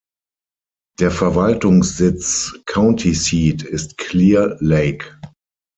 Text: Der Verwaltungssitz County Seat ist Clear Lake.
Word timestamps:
Der 0.99 1.11
Verwaltungssitz 1.11 2.55
County 2.65 3.13
Seat 3.13 3.61
ist 3.61 3.99
Clear 3.99 4.57
Lake. 4.59 5.15